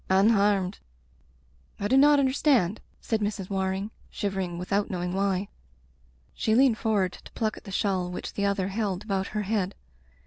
[0.09, 0.79] —unharmed....*'
[1.79, 3.51] *'I do not understand," said Mrs.
[3.51, 5.47] Waring, shivering without knowing why.
[6.33, 9.75] She leaned forward to pluck at the shawl which the other held about her head.